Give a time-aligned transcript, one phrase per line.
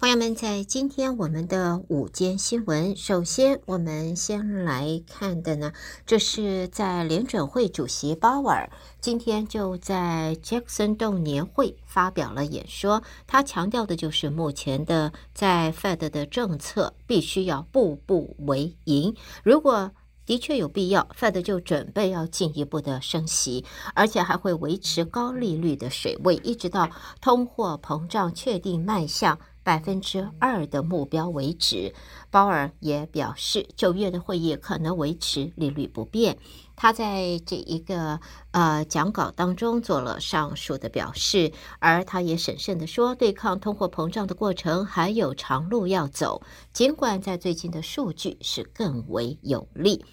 [0.00, 5.74] 朋友们，在今天我们的午间新闻，首先我们先来看的呢，
[6.06, 19.90] 这是在联准会主席鲍尔今天就在杰克森洞年会发表了演说，他强调的就是目前的在 Fed 的政策必须要步步为营，如果
[20.24, 26.88] 的确有必要，Fed 就准备要进一步的升息，而且还会维持高利率的水位，一直到
[27.20, 29.38] 通货膨胀确定迈向。
[29.62, 31.94] 百分之二的目标为止。
[32.30, 36.38] 鲍尔也表示，九月的会议可能维持利率不变。
[36.76, 38.20] 他在这一个
[38.52, 46.42] 呃讲稿当中做了上述的表示，而他也审慎地说，对抗通货膨胀的过程还有长路要走。
[46.72, 50.04] 尽管在最近的数据是更为有利。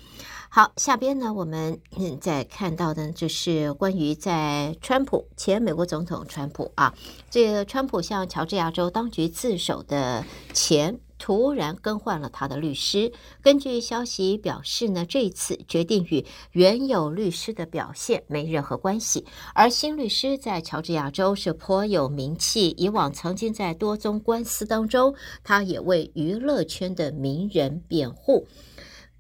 [0.50, 1.80] 好，下边呢，我们
[2.20, 6.96] 再看到的就是关于在川普前美国总统川普啊，
[7.30, 13.12] 这个川普向乔治亚州当局自首的前突然更换了他的律师。
[13.44, 19.26] 根据消息表示呢，这次决定与原有律师的表现没任何关系。
[19.54, 28.48] 而新律师在乔治亚州是颇有名气，以往曾经在多宗官司当中，他也为娱乐圈的名人辩护。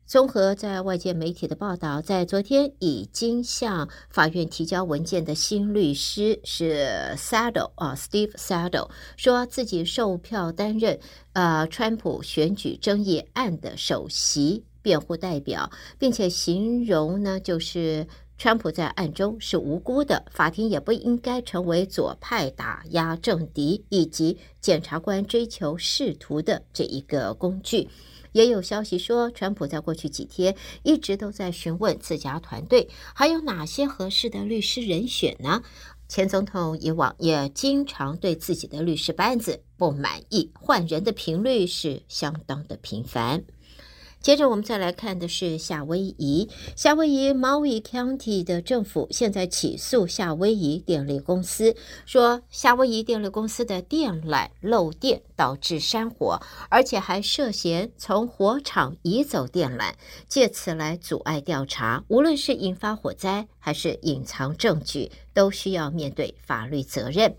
[0.07, 10.97] 综合在外界媒体的报道，在昨天已经向法院提交文件的新律师是 Saddle 啊，Steve Saddle 说自己受票担任
[11.33, 15.69] 呃川普选举争议案的首席辩护代表，
[15.99, 27.89] 并且形容呢就是川普在案中是无辜的，法庭也不应该成为左派打压政敌以及检察官追求仕途的这一个工具。
[28.37, 35.63] 也有消息说，川普在过去几天一直都在询问自家团队还有哪些合适的律师人选呢？
[36.07, 43.43] 前总统以往也经常对自己的律师班子不满意，换人的频率是相当的频繁。
[44.21, 59.93] 接着我们再来看的是夏威夷，夏威夷 Maui County 的政府现在起诉夏威夷电力公司，说夏威夷电力公司的电缆漏电导致山火，而且还涉嫌从火场移走电缆，
[60.27, 62.03] 借此来阻碍调查。
[62.09, 67.33] 无论是引发火灾还是隐藏证据，都需要面对法律责任。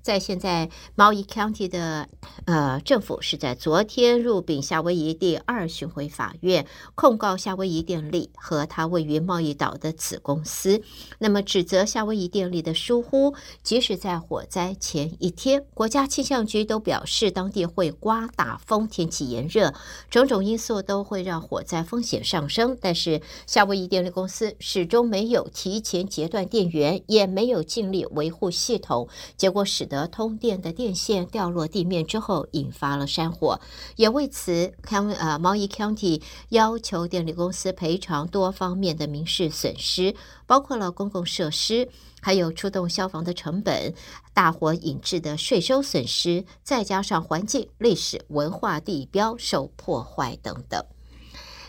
[0.00, 2.08] 在现在，Maui County 的
[2.46, 10.82] 呃政府是在昨天入禀夏威夷第二巡回法院，控告夏威夷电力和它位于贸易岛的子公司，
[11.18, 13.34] 那么指责夏威夷电力的疏忽。
[13.62, 19.74] 即使在火灾前一天，国家气象局都表示当地会刮大风，天气炎热，
[20.08, 22.78] 种种因素都会让火灾风险上升。
[22.80, 30.06] 但是夏威夷电力公司始终没有提前截断电源，也没有尽力维护系统，结果使得。
[30.06, 33.60] 通电的电线掉落地面之后，引发了山火，
[33.96, 40.14] 也为此，康呃毛伊 County 要求电力公司赔偿多方面的民事损失，
[40.46, 41.88] 包括了公共设施，
[42.20, 43.94] 还有出动消防的成本、
[44.34, 50.84] 大火引致的税收损失，再加上环境、历史文化地标受破坏等等。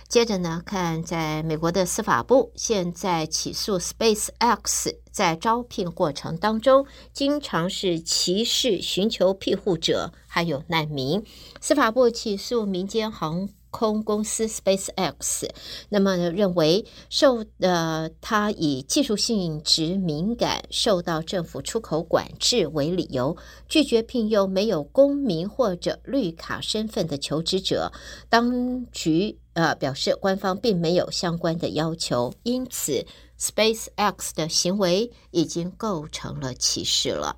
[0.09, 11.23] 接着呢，看在美国的司法部现在起诉 SpaceX 在招聘过程当中，经常是歧视寻求庇护者还有难民。
[11.61, 15.47] 司法部起诉民间航空公司 SpaceX，
[15.89, 23.37] 那么认为受呃，他以技术性质敏感、受到政府出口管制为理由，
[23.67, 27.91] 拒绝聘用没有公民或者绿卡身份的求职者。
[28.27, 29.37] 当局。
[29.59, 33.05] 呃，表示官方并没有相关的要求，因此
[33.37, 37.35] SpaceX 的行为已经构成了歧视了。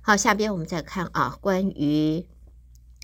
[0.00, 2.24] 好，下边我们再看啊，关于。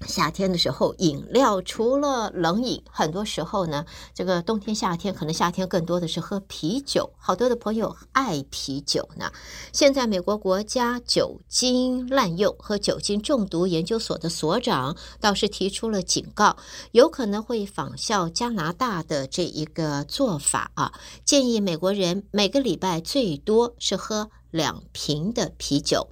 [0.06, 7.10] 夏天的时候，饮料除了冷饮，很多时候呢，这个冬天、夏天，可能夏天更多的是喝啤酒。
[7.18, 9.32] 好多的朋友爱啤酒呢。
[9.72, 16.56] 现在，美国国家酒精滥用和酒精中毒研究所的所长倒是提出了警告，
[16.92, 20.92] 有可能会仿效加拿大的这一个做法啊，
[21.24, 26.08] 建议美国人每个礼拜最多是喝两瓶的啤酒。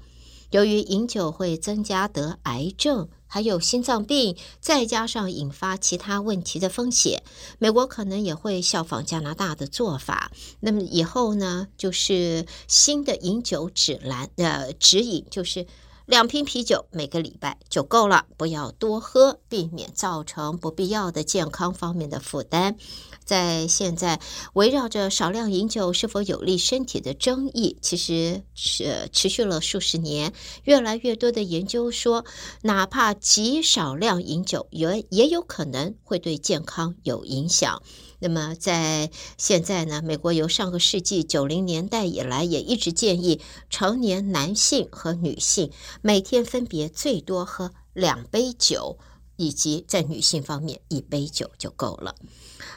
[0.51, 3.09] 由于饮酒会增加得癌症。
[3.27, 7.23] 还有心脏病，再加上引发其他问题的风险，
[7.59, 10.31] 美国可能也会效仿加拿大的做法。
[10.61, 15.67] 那么以后呢，就是新的饮酒指南呃指引，就是
[16.07, 22.77] 两瓶啤酒每个礼拜就够了，不要多喝，避免造成不必要的健康方面的负担。
[23.25, 24.21] 在现在
[24.53, 30.33] 围绕着少量饮酒是否有利身体的争议，其实是持续了数十年。
[30.63, 32.25] 越来越多的研究说，
[32.63, 37.83] 哪怕极少量饮酒，也也有可能会对健康有影响。
[38.19, 45.71] 那么在现在呢，美国由上个世纪九零年代以来，也一直建议成年男性和女性
[46.03, 48.99] 每天分别最多喝两杯酒，
[49.37, 52.15] 以及在女性方面一杯酒就够了。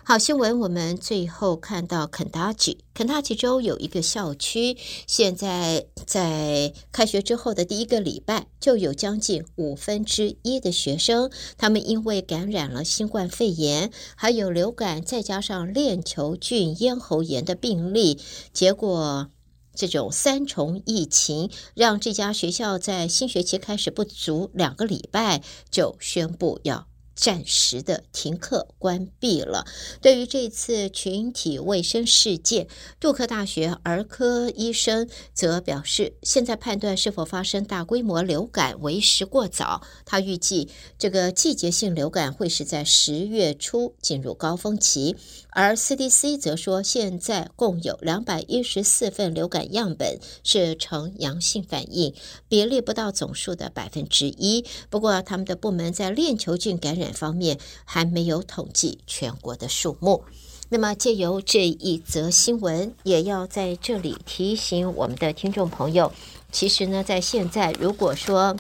[0.04, 4.76] 好，新闻我们最后看到肯塔基，肯塔基州有一个校区，
[5.06, 18.20] 现在在开学之后的第一个礼拜，就有将近五分之一的学生，他们因为感染了新冠肺炎，还有流感，再加上链球菌咽喉炎的病例，
[18.52, 19.30] 结果
[19.80, 25.42] 这种三重疫情，让这家学校在新学期开始不足两个礼拜，
[25.72, 26.86] 就宣布要。
[27.20, 29.66] 暂时的停课关闭了。
[30.02, 32.68] 对于这次群体卫生事件，
[32.98, 39.82] 杜克大学儿科医生则表示，现在判断是否发生大规模流感为时过早。
[40.06, 45.18] 他预计这个季节性流感会是在十月初进入高峰期。
[45.52, 52.14] 而 CDC 则说，现在共有两百一十四份流感样本是呈阳性反应，
[52.48, 54.64] 比例不到总数的百分之一。
[54.90, 60.24] 不过，他们的部门在链球菌感染方面还没有统计全国的数目。
[60.70, 66.12] 那么，借由这一则新闻，也要在这里提醒我们的听众朋友，
[66.52, 68.56] 其实呢，在现在如果说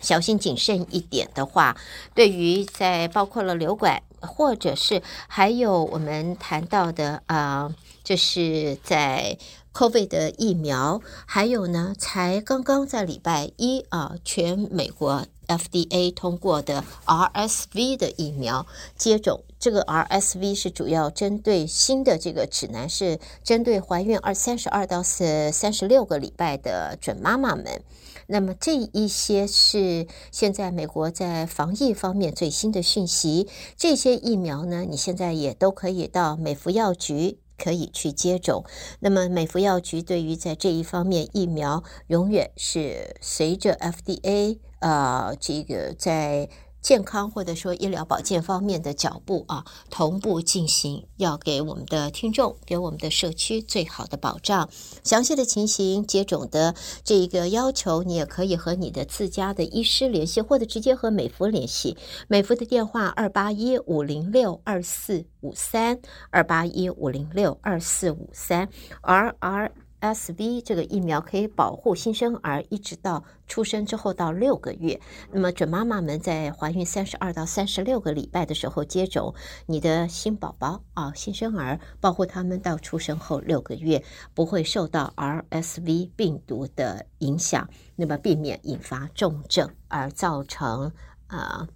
[0.00, 1.76] 小心谨慎一点的话，
[2.14, 4.02] 对于在包括了流感。
[4.26, 9.36] 或者是还有我们谈到的啊、就是在
[9.74, 18.66] COVID 的疫苗，还有呢，才刚刚在礼拜一啊、全美国 FDA 通过的 RSV 的疫苗
[18.96, 19.42] 接种。
[19.58, 27.82] 这个 RSV 是主要针对新的这个指南，是针对怀孕二三十二到四三十六个礼拜的准妈妈们。
[28.26, 33.48] 那么这一些是现在美国在防疫方面最新的讯息。
[33.76, 38.64] 这些疫苗呢，你现在也都可以到美服药局可以去接种。
[39.00, 46.48] 那么美服药局对于在这一方面疫苗，永远是随着 FDA 啊、呃，这个在。
[46.84, 54.68] 健康或者说医疗保健方面的脚步啊，同步进行，要给我们的听众、给我们的社区最好的保障。
[55.02, 61.96] 详细的情形、接种的这一个要求，你也可以和你的自家的医师联系，或者直接和美孚联系。
[62.28, 65.98] 美孚的电话二八一五零六二四五三
[66.28, 68.68] 二八一五零六二四五三
[69.00, 69.72] R R。
[70.04, 75.00] RSV 这个疫苗可以保护新生儿一直到出生之后到六个月。
[75.32, 79.34] 那么准妈妈们在怀孕三十二到三十六个礼拜的时候接种
[79.64, 84.04] 你的新宝宝啊，新生儿，保护他们到出生后六个月
[84.34, 87.66] 不会受到 RSV 病毒的影响，
[87.96, 90.92] 那么避免引发重症而造成
[91.28, 91.66] 啊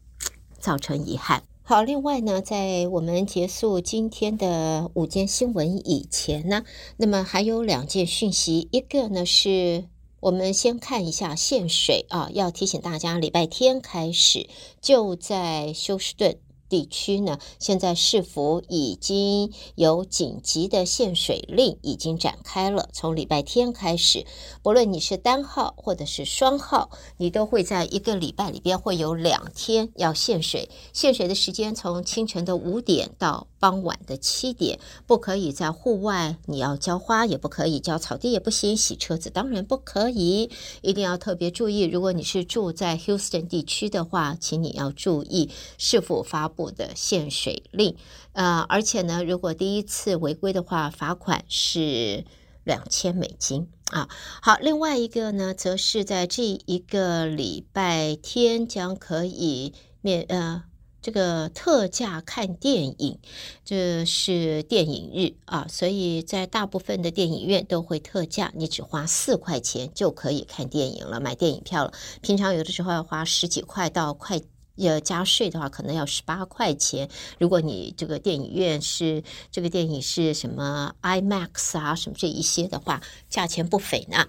[0.58, 1.42] 造成遗憾。
[1.68, 6.64] 好，另外呢，在我们结束今天的午间新闻以前呢，
[6.96, 9.84] 那么还有两件讯息，一个呢是
[10.20, 14.48] 我们先看一下限水啊，要提醒大家，礼拜天开始
[14.80, 16.38] 就在休斯顿。
[16.68, 22.88] 地区呢，现在市府已经有紧急的限水令已经展开了。
[22.92, 24.26] 从礼拜天开始，
[24.62, 30.68] 不论你是单号或者是双号，你都会在一个礼拜里边会有两天要限水。
[30.92, 40.50] 限水的时间从清晨的五点到傍晚的七点，不可以在户外，你要浇花也不可以，浇草地也不行，洗车子当然不可以。
[40.82, 47.96] 一定要特别注意，如果你是住在 Houston 地区的话，请你要注意市府发布的限水令，
[48.32, 52.24] 呃，而且呢，如果第一次违规的话，罚款是
[52.64, 54.08] 两千美金啊。
[54.42, 60.64] 好，另外一个呢，则是在这一个礼拜天将可以免呃
[61.00, 63.20] 这个特价看电影，
[63.64, 71.92] 这是电影日啊，所以在大部分的电影院都会特价，你只花四块钱就可以看电影了，买电影票了。
[72.20, 74.40] 平常有的时候要花十几块到快。
[74.85, 77.08] 要加税的话，可能要十八块钱。
[77.38, 84.26] 如果你这个电影院是这个电影是什么 IMAX 啊，什么这一些的话，价钱不菲呢。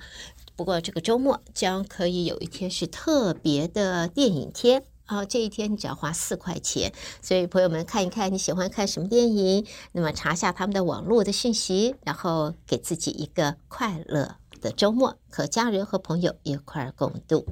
[0.55, 6.91] 不过这个周末将可以有一天是特别的电影天啊，这一天你只要花四块钱。
[7.21, 17.45] 所以朋友们看一看你喜欢看什么电影，那么查一下他们的网络的信息，然后给自己一个快乐的周末，和家人和朋友一块儿共度。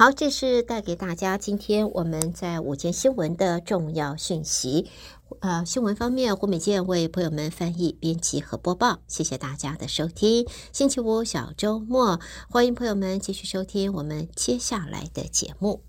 [0.00, 4.86] 好，这是带给大家今天我们在午间新闻的重要讯息。
[5.40, 9.00] 呃，新闻方面，胡美健为朋友们翻译、编辑和播报。
[9.06, 10.48] 谢谢大家的收听。
[10.72, 15.82] 星期五小周末，欢迎朋友们继续收听我们接下来的节目。